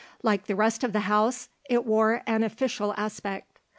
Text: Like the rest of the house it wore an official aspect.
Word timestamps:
Like 0.23 0.47
the 0.47 0.55
rest 0.55 0.83
of 0.83 0.93
the 0.93 1.01
house 1.01 1.49
it 1.69 1.85
wore 1.85 2.23
an 2.25 2.41
official 2.41 2.91
aspect. 2.97 3.59